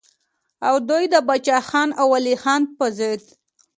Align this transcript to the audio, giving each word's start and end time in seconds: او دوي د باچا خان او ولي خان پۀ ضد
او 0.67 0.75
دوي 0.89 1.05
د 1.13 1.15
باچا 1.27 1.57
خان 1.69 1.89
او 1.99 2.07
ولي 2.13 2.35
خان 2.43 2.61
پۀ 2.77 2.85
ضد 2.97 3.21